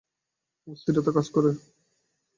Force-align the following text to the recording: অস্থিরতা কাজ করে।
অস্থিরতা 0.67 1.11
কাজ 1.15 1.27
করে। 1.29 1.51